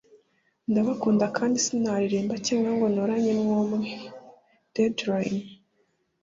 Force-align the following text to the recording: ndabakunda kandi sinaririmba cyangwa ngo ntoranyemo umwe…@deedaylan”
ndabakunda 0.69 1.25
kandi 1.37 1.55
sinaririmba 1.65 2.35
cyangwa 2.47 2.69
ngo 2.75 2.85
ntoranyemo 2.93 3.53
umwe…@deedaylan” 3.65 5.45